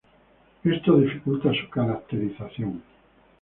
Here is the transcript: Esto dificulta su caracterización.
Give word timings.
Esto 0.63 0.97
dificulta 0.99 1.51
su 1.53 1.69
caracterización. 1.69 2.81